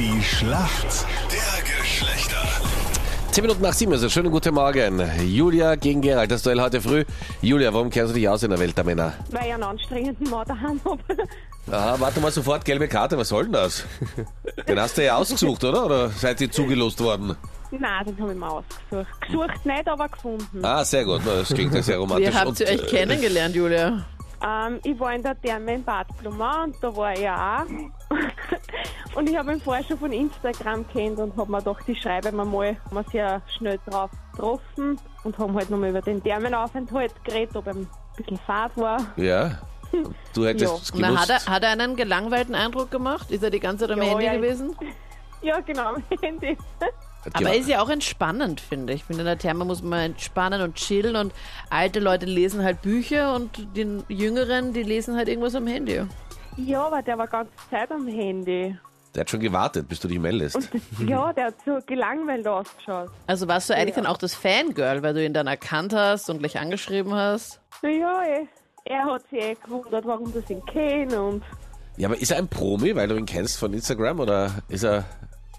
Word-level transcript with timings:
Die 0.00 0.22
Schlacht 0.22 1.04
der 1.30 1.62
Geschlechter. 1.76 2.38
Zehn 3.32 3.42
Minuten 3.42 3.60
nach 3.60 3.74
sieben, 3.74 3.92
also 3.92 4.08
schönen 4.08 4.30
guten 4.30 4.54
Morgen. 4.54 5.02
Julia 5.26 5.74
gegen 5.74 6.00
Gerald, 6.00 6.30
das 6.30 6.42
Duell 6.42 6.58
heute 6.58 6.80
früh. 6.80 7.04
Julia, 7.42 7.70
warum 7.74 7.90
kennst 7.90 8.12
du 8.12 8.14
dich 8.18 8.26
aus 8.26 8.42
in 8.42 8.48
der 8.48 8.58
Welt 8.58 8.74
der 8.78 8.84
Männer? 8.84 9.12
weil 9.30 9.48
ich 9.48 9.52
einen 9.52 9.62
anstrengenden 9.62 10.30
Mann 10.30 10.46
daheim 10.48 10.80
habe. 10.86 11.02
Aha, 11.70 11.96
warte 11.98 12.18
mal 12.20 12.32
sofort, 12.32 12.64
gelbe 12.64 12.88
Karte, 12.88 13.18
was 13.18 13.28
soll 13.28 13.42
denn 13.44 13.52
das? 13.52 13.84
Den 14.66 14.80
hast 14.80 14.96
du 14.96 15.04
ja 15.04 15.16
ausgesucht, 15.16 15.62
oder? 15.64 15.84
Oder 15.84 16.08
seid 16.08 16.40
ihr 16.40 16.50
zugelost 16.50 16.98
worden? 17.02 17.36
Nein, 17.70 18.06
den 18.06 18.18
habe 18.22 18.32
ich 18.32 18.38
mir 18.38 18.50
ausgesucht. 18.50 19.20
Gesucht 19.20 19.66
nicht, 19.66 19.86
aber 19.86 20.08
gefunden. 20.08 20.64
Ah, 20.64 20.82
sehr 20.82 21.04
gut, 21.04 21.20
das 21.26 21.48
klingt 21.52 21.74
ja 21.74 21.82
sehr 21.82 21.98
romantisch. 21.98 22.32
Wie 22.32 22.34
habt 22.38 22.58
ihr 22.60 22.68
Und, 22.70 22.80
euch 22.80 22.82
äh, 22.90 22.96
kennengelernt, 22.96 23.54
Julia? 23.54 24.06
Ähm, 24.42 24.80
ich 24.82 24.98
war 24.98 25.14
in 25.14 25.22
der 25.22 25.38
Therme 25.38 25.74
in 25.74 25.84
Bad 25.84 26.06
Blumau 26.16 26.64
und 26.64 26.74
da 26.80 26.96
war 26.96 27.12
ich 27.12 27.28
auch. 27.28 27.66
Und 29.14 29.28
ich 29.28 29.36
habe 29.36 29.52
ihn 29.52 29.60
vorher 29.60 29.84
schon 29.84 29.98
von 29.98 30.12
Instagram 30.12 30.86
kennt 30.88 31.18
und 31.18 31.36
habe 31.36 31.50
mir 31.50 31.58
gedacht, 31.58 31.82
ich 31.88 32.00
schreibe 32.00 32.32
mir 32.32 32.44
mal, 32.44 32.76
haben 32.86 32.96
wir 32.96 33.04
sehr 33.10 33.42
schnell 33.56 33.78
drauf 33.86 34.10
getroffen 34.32 34.98
und 35.24 35.38
haben 35.38 35.54
halt 35.54 35.70
nochmal 35.70 35.90
über 35.90 36.00
den 36.02 36.22
Thermenaufenthalt 36.22 37.12
geredet, 37.24 37.56
ob 37.56 37.66
er 37.66 37.74
ein 37.74 37.88
bisschen 38.16 38.38
fad 38.46 38.76
war. 38.76 38.98
Ja, 39.16 39.58
du 40.34 40.44
hättest 40.46 40.92
Na, 40.96 41.08
gewusst. 41.08 41.28
hat, 41.30 41.46
er, 41.46 41.52
hat 41.52 41.62
er 41.64 41.70
einen 41.70 41.96
gelangweilten 41.96 42.54
Eindruck 42.54 42.90
gemacht? 42.90 43.30
Ist 43.30 43.42
er 43.42 43.50
die 43.50 43.60
ganze 43.60 43.86
Zeit 43.86 43.96
am 43.96 44.02
Ja, 44.02 44.10
Handy 44.10 44.24
ja. 44.24 44.34
gewesen? 44.34 44.76
Ja, 45.42 45.58
genau, 45.60 45.94
am 45.94 46.02
Handy. 46.20 46.54
Aber 47.32 47.54
ist 47.54 47.66
ja 47.66 47.80
auch 47.80 47.88
entspannend, 47.88 48.60
finde 48.60 48.92
ich. 48.92 49.00
Ich 49.00 49.04
finde, 49.06 49.22
in 49.22 49.26
der 49.26 49.38
Therme 49.38 49.64
muss 49.64 49.82
man 49.82 50.00
entspannen 50.00 50.60
und 50.60 50.74
chillen 50.74 51.16
und 51.16 51.32
alte 51.70 51.98
Leute 51.98 52.26
lesen 52.26 52.62
halt 52.62 52.82
Bücher 52.82 53.34
und 53.34 53.66
die 53.74 54.04
Jüngeren, 54.08 54.74
die 54.74 54.82
lesen 54.82 55.16
halt 55.16 55.28
irgendwas 55.28 55.54
am 55.54 55.66
Handy. 55.66 56.02
Ja, 56.58 56.86
aber 56.86 57.00
der 57.00 57.16
war 57.16 57.24
die 57.24 57.32
ganze 57.32 57.52
Zeit 57.70 57.90
am 57.90 58.06
Handy. 58.06 58.76
Der 59.14 59.22
hat 59.22 59.30
schon 59.30 59.40
gewartet, 59.40 59.88
bis 59.88 59.98
du 60.00 60.06
dich 60.08 60.18
meldest. 60.20 60.54
Und 60.56 60.68
das, 60.72 60.82
ja, 61.08 61.32
der 61.32 61.46
hat 61.46 61.54
so 61.66 61.78
gelangweilt 61.86 62.46
ausgeschaut. 62.46 63.10
Also 63.26 63.48
warst 63.48 63.68
du 63.68 63.74
eigentlich 63.74 63.96
Ja. 63.96 64.02
dann 64.02 64.06
auch 64.12 64.18
das 64.18 64.34
Fangirl, 64.34 65.02
weil 65.02 65.14
du 65.14 65.24
ihn 65.24 65.34
dann 65.34 65.46
erkannt 65.48 65.92
hast 65.92 66.30
und 66.30 66.38
gleich 66.38 66.58
angeschrieben 66.58 67.12
hast? 67.14 67.60
Ja, 67.82 68.22
eh. 68.24 68.46
Er 68.84 69.04
hat 69.04 69.22
sich 69.28 69.40
eh 69.40 69.54
gewundert, 69.62 70.06
warum 70.06 70.32
das 70.32 70.48
ihn 70.48 70.64
kennt 70.64 71.12
und 71.12 71.42
Ja, 71.96 72.08
aber 72.08 72.16
ist 72.18 72.30
er 72.30 72.38
ein 72.38 72.48
Promi, 72.48 72.94
weil 72.94 73.08
du 73.08 73.16
ihn 73.16 73.26
kennst 73.26 73.58
von 73.58 73.72
Instagram 73.74 74.20
oder 74.20 74.50
ist 74.68 74.84
er. 74.84 75.04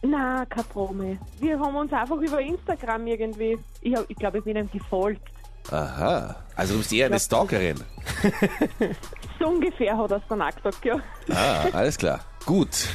Na, 0.01 0.45
kein 0.45 0.63
Promi. 0.65 1.19
Wir 1.39 1.59
haben 1.59 1.75
uns 1.75 1.91
einfach 1.93 2.17
über 2.17 2.39
Instagram 2.41 3.05
irgendwie. 3.05 3.59
Ich, 3.81 3.93
ich 4.07 4.15
glaube, 4.15 4.39
ich 4.39 4.43
bin 4.43 4.55
ihm 4.57 4.69
gefolgt. 4.71 5.21
Aha. 5.69 6.35
Also 6.55 6.73
du 6.73 6.79
bist 6.79 6.91
eher 6.93 7.05
eine 7.05 7.19
Stalkerin. 7.19 7.79
So 9.39 9.47
ungefähr 9.47 9.95
hat 9.97 10.09
er 10.11 10.17
es 10.17 10.23
dann 10.27 10.41
auch 10.41 10.55
gesagt, 10.55 10.83
ja. 10.85 10.95
Ah, 11.31 11.65
alles 11.73 11.97
klar. 11.97 12.21
Gut. 12.45 12.87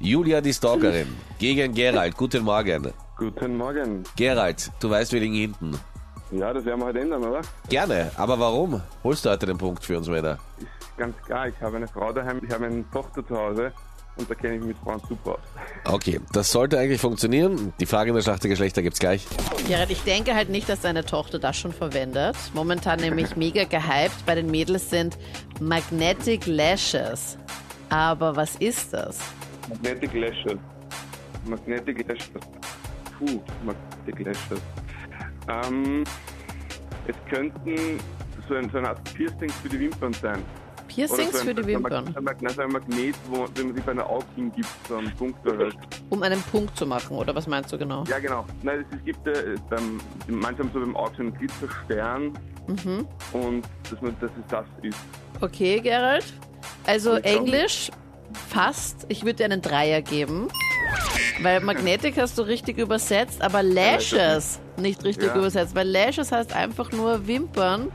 Julia 0.00 0.40
die 0.40 0.54
Stalkerin 0.54 1.08
gegen 1.38 1.74
Gerald. 1.74 2.16
Guten 2.16 2.44
Morgen. 2.44 2.92
Guten 3.16 3.56
Morgen. 3.56 4.04
Gerald, 4.14 4.70
du 4.78 4.90
weißt, 4.90 5.12
wir 5.12 5.20
liegen 5.20 5.34
hinten. 5.34 5.78
Ja, 6.30 6.52
das 6.52 6.64
werden 6.64 6.80
wir 6.80 6.86
heute 6.86 7.00
ändern, 7.00 7.24
oder? 7.24 7.40
Gerne, 7.68 8.12
aber 8.16 8.38
warum? 8.38 8.80
Holst 9.02 9.24
du 9.24 9.30
heute 9.30 9.46
den 9.46 9.58
Punkt 9.58 9.84
für 9.84 9.98
uns 9.98 10.06
Männer? 10.08 10.38
Ist 10.58 10.96
ganz 10.96 11.16
klar, 11.22 11.48
ich 11.48 11.60
habe 11.60 11.78
eine 11.78 11.88
Frau 11.88 12.12
daheim, 12.12 12.40
ich 12.46 12.54
habe 12.54 12.66
eine 12.66 12.88
Tochter 12.92 13.26
zu 13.26 13.36
Hause 13.36 13.72
und 14.16 14.30
da 14.30 14.34
kenne 14.36 14.54
ich 14.54 14.60
mich 14.60 14.68
mit 14.68 14.78
Frauen 14.78 15.00
super 15.08 15.32
aus. 15.32 15.92
Okay, 15.92 16.20
das 16.32 16.52
sollte 16.52 16.78
eigentlich 16.78 17.00
funktionieren. 17.00 17.72
Die 17.80 17.86
Frage 17.86 18.10
in 18.10 18.14
der 18.14 18.22
Schlacht 18.22 18.44
der 18.44 18.50
Geschlechter 18.50 18.82
gibt's 18.82 19.00
gleich. 19.00 19.26
Gerrit, 19.66 19.90
ich 19.90 20.02
denke 20.02 20.34
halt 20.36 20.48
nicht, 20.48 20.68
dass 20.68 20.82
deine 20.82 21.04
Tochter 21.04 21.40
das 21.40 21.56
schon 21.56 21.72
verwendet. 21.72 22.36
Momentan 22.54 23.00
nämlich 23.00 23.34
mega 23.36 23.64
gehypt 23.64 24.24
bei 24.26 24.36
den 24.36 24.48
Mädels 24.48 24.90
sind 24.90 25.18
Magnetic 25.60 26.46
Lashes. 26.46 27.36
Aber 27.88 28.36
was 28.36 28.54
ist 28.56 28.92
das? 28.92 29.18
Magnetic 29.68 30.14
Lashes. 30.14 30.58
Magnetic 31.46 32.08
Lashes. 32.08 32.28
Puh, 33.18 33.40
Magnetic 33.64 34.26
Lashes. 34.26 34.60
Ähm, 35.48 36.04
es 37.06 37.16
könnten 37.30 37.98
so, 38.48 38.54
ein, 38.54 38.68
so 38.70 38.78
eine 38.78 38.88
Art 38.90 39.14
Piercings 39.14 39.54
für 39.62 39.68
die 39.68 39.80
Wimpern 39.80 40.12
sein. 40.14 40.42
Piercings 40.88 41.32
so 41.32 41.38
ein, 41.40 41.44
für 41.46 41.54
die 41.54 41.66
Wimpern, 41.66 42.06
So 42.12 42.18
ein, 42.18 42.24
Mag- 42.24 42.38
so 42.50 42.62
ein 42.62 42.70
Magnet, 42.72 43.14
wo, 43.28 43.46
wenn 43.54 43.66
man 43.66 43.76
sich 43.76 43.84
bei 43.84 43.92
einer 43.92 44.08
Auge 44.08 44.24
hingibt, 44.36 44.68
so 44.88 44.96
einen 44.96 45.14
Punkt 45.16 45.46
oder 45.46 45.58
halt. 45.64 45.76
um 46.10 46.22
einen 46.22 46.40
Punkt 46.42 46.76
zu 46.76 46.86
machen, 46.86 47.16
oder 47.16 47.34
was 47.34 47.46
meinst 47.46 47.70
du 47.72 47.78
genau? 47.78 48.04
Ja, 48.04 48.18
genau. 48.18 48.46
Nein, 48.62 48.84
es, 48.90 49.04
gibt 49.04 49.26
äh, 49.26 49.54
beim, 49.68 50.00
manche 50.28 50.62
haben 50.62 50.70
so 50.72 50.80
beim 50.80 50.96
Auge 50.96 51.12
so 51.16 51.22
einen 51.22 51.34
Glitzerstern 51.34 52.32
Mhm. 52.68 53.06
und 53.32 53.64
dass, 53.90 54.00
man, 54.02 54.14
dass 54.20 54.30
es 54.30 54.46
das 54.50 54.66
ist. 54.82 54.98
Okay, 55.40 55.80
Gerald. 55.80 56.24
Also? 56.86 57.14
Englisch 57.16 57.90
fast. 58.48 59.06
Ich 59.08 59.22
würde 59.22 59.34
dir 59.34 59.44
einen 59.46 59.62
Dreier 59.62 60.02
geben. 60.02 60.48
Weil 61.42 61.60
Magnetic 61.60 62.18
hast 62.18 62.36
du 62.38 62.42
richtig 62.42 62.78
übersetzt, 62.78 63.42
aber 63.42 63.62
Lashes 63.62 64.58
nicht 64.76 65.04
richtig 65.04 65.28
Ja. 65.28 65.36
übersetzt. 65.36 65.74
Weil 65.74 65.88
Lashes 65.88 66.32
heißt 66.32 66.54
einfach 66.54 66.90
nur 66.92 67.26
Wimpern. 67.26 67.92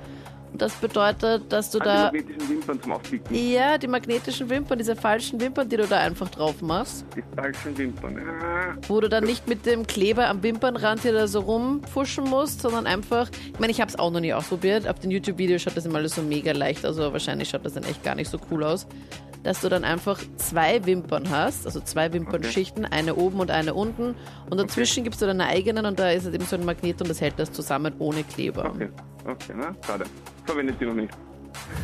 Und 0.51 0.61
das 0.61 0.73
bedeutet, 0.75 1.51
dass 1.51 1.71
du 1.71 1.79
Also 1.79 1.89
da. 1.91 2.11
die 2.11 2.17
magnetischen 2.19 2.49
Wimpern 2.49 2.81
zum 2.83 2.91
Aufpicken. 2.91 3.35
Ja, 3.51 3.77
die 3.79 3.87
magnetischen 3.87 4.49
Wimpern, 4.51 4.77
diese 4.77 4.95
falschen 4.95 5.41
Wimpern, 5.41 5.67
die 5.67 5.77
du 5.77 5.87
da 5.87 5.97
einfach 5.99 6.29
drauf 6.29 6.61
machst. 6.61 7.05
Die 7.17 7.23
falschen 7.35 7.75
Wimpern. 7.75 8.19
Ah, 8.19 8.75
Wo 8.87 8.99
du 9.01 9.09
dann 9.09 9.23
nicht 9.23 9.47
mit 9.47 9.65
dem 9.65 9.87
Kleber 9.87 10.27
am 10.29 10.43
Wimpernrand 10.43 11.01
hier 11.01 11.11
da 11.13 11.27
so 11.27 11.39
rumpfuschen 11.39 12.25
musst, 12.25 12.61
sondern 12.61 12.85
einfach. 12.85 13.29
Ich 13.51 13.59
meine, 13.59 13.71
ich 13.71 13.81
habe 13.81 13.89
es 13.89 13.97
auch 13.97 14.11
noch 14.11 14.19
nie 14.19 14.31
ausprobiert. 14.33 14.87
Auf 14.87 14.99
den 14.99 15.09
YouTube-Videos 15.09 15.63
schaut 15.63 15.75
das 15.75 15.85
immer 15.87 15.97
alles 15.97 16.13
so 16.15 16.21
mega 16.21 16.51
leicht 16.51 16.85
aber 16.85 17.11
wahrscheinlich 17.11 17.49
schaut 17.49 17.65
das 17.65 17.73
dann 17.73 17.83
echt 17.83 18.03
gar 18.03 18.13
nicht 18.13 18.29
so 18.29 18.37
cool 18.51 18.63
aus. 18.63 18.85
Dass 19.43 19.59
du 19.61 19.67
dann 19.69 19.83
einfach 19.83 20.19
zwei 20.37 20.85
Wimpern 20.85 21.29
hast, 21.29 21.65
also 21.65 21.81
zwei 21.81 22.11
Wimpernschichten, 22.13 22.85
eine 22.85 23.15
oben 23.15 23.39
und 23.41 23.51
eine 23.51 23.73
unten. 23.73 24.15
Und 24.49 24.57
dazwischen 24.57 25.03
gibst 25.03 25.21
du 25.21 25.25
deine 25.25 25.45
eigenen 25.47 25.85
und 25.85 25.99
da 25.99 26.09
ist 26.11 26.25
es 26.25 26.33
eben 26.33 26.45
so 26.45 26.55
ein 26.55 26.63
Magnet 26.65 27.01
und 27.01 27.09
das 27.09 27.19
hält 27.19 27.33
das 27.37 27.51
zusammen 27.51 27.93
ohne 27.99 28.23
Kleber. 28.23 28.69
Okay, 28.73 28.89
okay, 29.27 29.53
na, 29.55 29.75
schade. 29.85 30.05
Verwendet 30.45 30.77
sie 30.79 30.85
noch 30.85 30.93
nicht. 30.93 31.13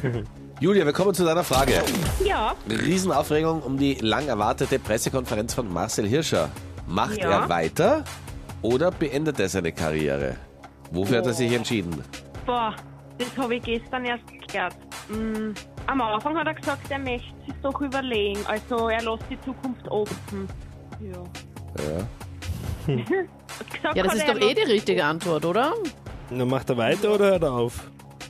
Julia, 0.61 0.85
wir 0.85 0.93
kommen 0.93 1.13
zu 1.13 1.23
deiner 1.25 1.43
Frage. 1.43 1.73
Ja, 2.25 2.53
Riesenaufregung 2.69 3.61
um 3.61 3.77
die 3.77 3.95
lang 3.95 4.27
erwartete 4.27 4.79
Pressekonferenz 4.79 5.53
von 5.53 5.71
Marcel 5.71 6.07
Hirscher. 6.07 6.49
Macht 6.87 7.17
Ja. 7.17 7.43
er 7.43 7.49
weiter 7.49 8.03
oder 8.61 8.91
beendet 8.91 9.39
er 9.39 9.47
seine 9.49 9.71
Karriere? 9.71 10.35
Wofür 10.91 11.19
hat 11.19 11.27
er 11.27 11.33
sich 11.33 11.51
entschieden? 11.53 12.03
boah, 12.45 12.73
das 13.19 13.37
habe 13.37 13.55
ich 13.55 13.63
gestern 13.63 14.05
erst 14.05 14.23
gehört. 14.51 14.75
Mm, 15.09 15.51
am 15.89 16.01
Anfang 16.01 16.37
hat 16.37 16.47
er 16.47 16.53
gesagt, 16.53 16.89
er 16.89 16.99
möchte 16.99 17.33
sich 17.45 17.53
doch 17.61 17.79
überlegen. 17.81 18.39
Also 18.47 18.89
er 18.89 19.01
lässt 19.01 19.23
die 19.29 19.39
Zukunft 19.41 19.87
offen. 19.89 20.47
Ja. 21.01 21.17
Ja. 21.83 22.95
gesagt 22.95 23.95
Ja, 23.95 24.03
das 24.03 24.15
ist 24.15 24.27
doch 24.27 24.39
eh 24.39 24.53
die 24.53 24.61
richtige 24.71 25.03
Antwort, 25.05 25.45
oder? 25.45 25.73
Na, 26.29 26.45
macht 26.45 26.69
er 26.69 26.77
weiter 26.77 27.13
oder 27.13 27.25
hört 27.31 27.43
er 27.43 27.51
auf? 27.53 27.89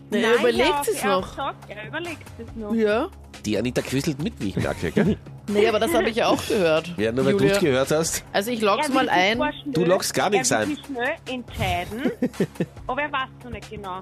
Nein, 0.09 0.23
er 0.23 0.35
überlegt 0.35 0.67
ja, 0.87 0.93
er 0.93 1.03
hat 1.03 1.21
noch. 1.21 1.29
Gesagt, 1.29 1.69
er 1.69 1.87
überlegt 1.87 2.23
es 2.39 2.55
noch. 2.55 2.73
Ja. 2.73 3.07
Die 3.45 3.57
Anita 3.57 3.81
quisselt 3.81 4.21
mit, 4.21 4.33
wie 4.39 4.49
ich 4.49 4.55
merke. 4.57 4.91
Gell? 4.91 5.17
Nee, 5.51 5.67
aber 5.67 5.79
das 5.79 5.91
habe 5.95 6.07
ich 6.07 6.15
ja 6.15 6.27
auch 6.27 6.47
gehört. 6.47 6.93
Ja, 6.97 7.11
nur 7.11 7.25
weil 7.25 7.33
du 7.35 7.43
es 7.45 7.59
gehört 7.59 7.89
hast. 7.89 8.23
Also 8.33 8.51
ich 8.51 8.61
log's 8.61 8.87
mal 8.89 9.09
ein. 9.09 9.37
schnell- 9.37 9.73
Du 9.73 9.83
loggst 9.83 10.13
gar 10.13 10.29
nichts 10.29 10.51
er 10.51 10.59
will 10.59 10.65
ein. 10.67 10.75
sich 10.75 10.85
schnell 10.85 11.15
entscheiden, 11.27 12.11
aber 12.85 13.01
er 13.01 13.11
weiß 13.11 13.29
noch 13.43 13.49
nicht 13.49 13.67
genau. 13.67 13.99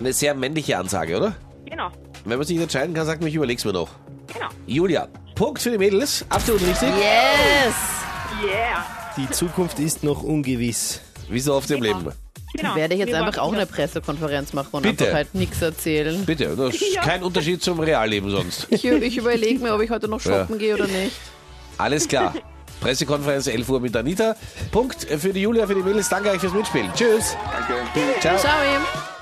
Eine 0.00 0.12
sehr 0.12 0.34
männliche 0.34 0.76
Ansage, 0.76 1.16
oder? 1.16 1.36
Genau, 1.64 1.90
Wenn 2.28 2.38
man 2.38 2.46
sich 2.46 2.56
nicht 2.56 2.62
entscheiden 2.64 2.94
kann, 2.94 3.06
sagt 3.06 3.20
man, 3.20 3.28
ich 3.28 3.34
überleg's 3.34 3.64
mir 3.64 3.72
noch. 3.72 3.88
genau. 4.32 4.48
Julia, 4.66 5.08
Punkt 5.34 5.60
für 5.62 5.70
die 5.70 5.78
Mädels. 5.78 6.24
Absolut 6.28 6.60
richtig. 6.62 6.88
Yes! 6.88 7.74
Yeah. 8.44 8.84
Die 9.16 9.28
Zukunft 9.30 9.78
ist 9.78 10.04
noch 10.04 10.22
ungewiss. 10.22 11.00
Wie 11.28 11.40
so 11.40 11.54
oft 11.54 11.70
im 11.70 11.80
Genau. 11.80 11.98
Leben. 11.98 12.12
genau. 12.54 12.74
Werde 12.76 12.94
ich 12.94 13.00
jetzt 13.00 13.08
Wir 13.10 13.18
einfach 13.24 13.38
auch 13.42 13.52
eine 13.52 13.66
Pressekonferenz 13.66 14.52
machen 14.52 14.68
und 14.72 14.82
Bitte. 14.82 15.04
einfach 15.04 15.16
halt 15.16 15.34
nichts 15.34 15.60
erzählen. 15.62 16.24
Bitte, 16.24 16.54
das 16.56 16.74
ist 16.76 16.94
Ja. 16.94 17.02
kein 17.02 17.22
Unterschied 17.22 17.62
zum 17.62 17.80
Realleben 17.80 18.30
sonst. 18.30 18.66
Ich, 18.70 18.84
ich 18.84 19.16
überlege 19.16 19.60
mir, 19.60 19.74
ob 19.74 19.80
ich 19.82 19.90
heute 19.90 20.08
noch 20.08 20.20
shoppen 20.20 20.54
Ja. 20.54 20.56
gehe 20.58 20.74
oder 20.74 20.86
nicht. 20.86 21.12
Alles 21.78 22.06
klar. 22.08 22.34
Pressekonferenz 22.80 23.46
11 23.48 23.68
Uhr 23.68 23.80
mit 23.80 23.96
Anita. 23.96 24.36
Punkt 24.70 25.04
für 25.04 25.32
die 25.32 25.40
Julia, 25.42 25.66
für 25.66 25.74
die 25.74 25.82
Mädels. 25.82 26.08
Danke 26.08 26.30
euch 26.30 26.40
fürs 26.40 26.52
Mitspielen. 26.52 26.90
Tschüss. 26.94 27.36
Danke. 27.52 28.20
Ciao. 28.20 28.36
Ciao. 28.38 29.17